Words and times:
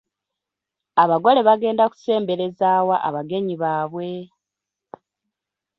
Abagole 1.03 1.39
bagenda 1.47 1.83
kusembereza 1.91 2.69
wa 2.87 2.97
abagenyi 3.07 3.55
baabwe? 3.61 4.07